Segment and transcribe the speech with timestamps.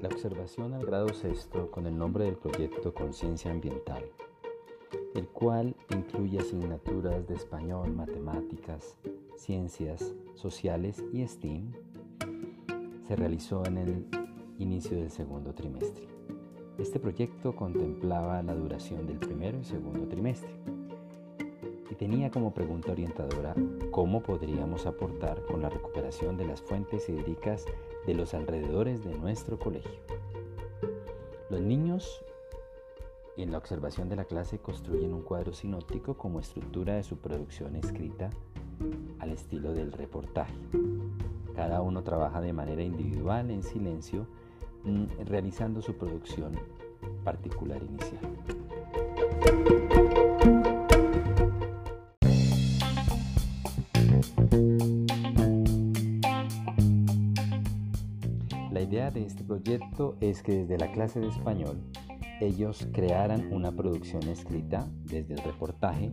[0.00, 4.04] La observación al grado sexto con el nombre del proyecto Conciencia Ambiental,
[5.16, 8.96] el cual incluye asignaturas de español, matemáticas,
[9.36, 11.72] ciencias sociales y STEAM,
[13.08, 14.06] se realizó en el
[14.58, 16.06] inicio del segundo trimestre.
[16.78, 20.77] Este proyecto contemplaba la duración del primero y segundo trimestre
[21.90, 23.54] y tenía como pregunta orientadora
[23.90, 27.64] cómo podríamos aportar con la recuperación de las fuentes hídricas
[28.06, 30.00] de los alrededores de nuestro colegio.
[31.50, 32.24] Los niños
[33.36, 37.76] en la observación de la clase construyen un cuadro sinóptico como estructura de su producción
[37.76, 38.30] escrita
[39.18, 40.54] al estilo del reportaje.
[41.54, 44.26] Cada uno trabaja de manera individual, en silencio,
[44.84, 46.52] mm, realizando su producción
[47.24, 48.27] particular inicial.
[58.88, 61.78] Idea de este proyecto es que desde la clase de español
[62.40, 66.10] ellos crearan una producción escrita desde el reportaje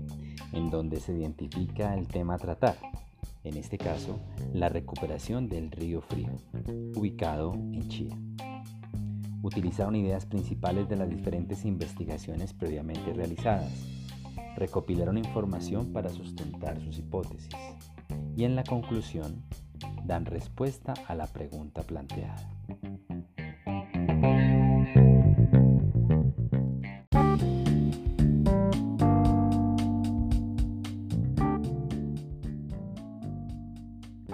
[0.52, 2.76] en donde se identifica el tema a tratar,
[3.46, 4.20] en este caso
[4.54, 6.34] la recuperación del río Frío,
[6.98, 8.18] ubicado en Chía.
[9.42, 13.72] Utilizaron ideas principales de las diferentes investigaciones previamente realizadas,
[14.58, 17.56] recopilaron información para sustentar sus hipótesis
[18.36, 19.46] y en la conclusión
[20.06, 22.36] dan respuesta a la pregunta planteada.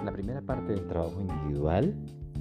[0.04, 1.94] La primera parte del trabajo individual,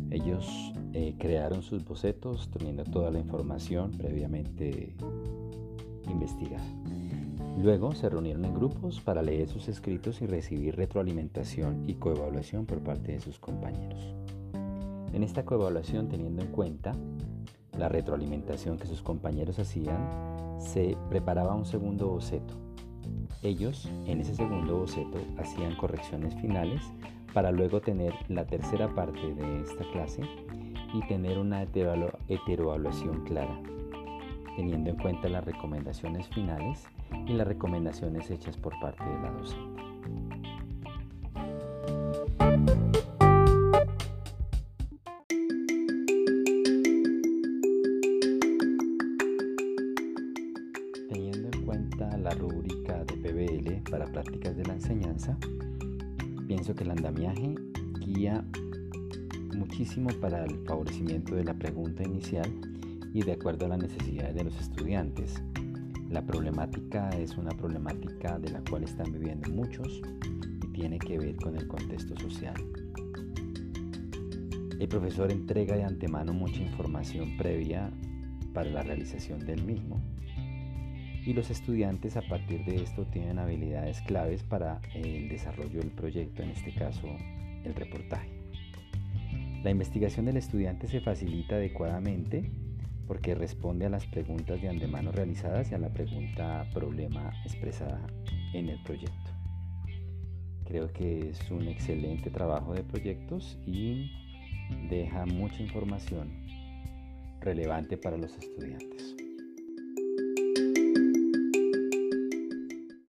[0.10, 4.96] ellos eh, crearon sus bocetos teniendo toda la información previamente
[6.10, 6.66] investigada.
[7.58, 12.80] Luego se reunieron en grupos para leer sus escritos y recibir retroalimentación y coevaluación por
[12.80, 14.16] parte de sus compañeros.
[15.14, 16.96] En esta coevaluación, teniendo en cuenta
[17.78, 22.54] la retroalimentación que sus compañeros hacían, se preparaba un segundo boceto.
[23.44, 26.82] Ellos, en ese segundo boceto, hacían correcciones finales
[27.34, 30.22] para luego tener la tercera parte de esta clase
[30.94, 33.60] y tener una heteroevaluación clara,
[34.56, 36.84] teniendo en cuenta las recomendaciones finales
[37.28, 39.82] y las recomendaciones hechas por parte de la docente.
[51.10, 55.38] Teniendo en cuenta la rúbrica de PBL para prácticas de la enseñanza,
[56.48, 57.56] pienso que el andamiaje
[58.00, 58.44] guía
[59.56, 62.50] muchísimo para el favorecimiento de la pregunta inicial
[63.14, 65.42] y de acuerdo a las necesidades de los estudiantes.
[66.10, 70.02] La problemática es una problemática de la cual están viviendo muchos
[70.64, 72.56] y tiene que ver con el contexto social.
[74.80, 77.92] El profesor entrega de antemano mucha información previa
[78.54, 80.02] para la realización del mismo
[81.26, 86.42] y los estudiantes a partir de esto tienen habilidades claves para el desarrollo del proyecto,
[86.42, 87.08] en este caso
[87.64, 88.30] el reportaje.
[89.64, 92.50] La investigación del estudiante se facilita adecuadamente
[93.12, 98.08] porque responde a las preguntas de antemano realizadas y a la pregunta problema expresada
[98.54, 99.32] en el proyecto.
[100.64, 104.10] Creo que es un excelente trabajo de proyectos y
[104.90, 106.30] deja mucha información
[107.42, 109.14] relevante para los estudiantes.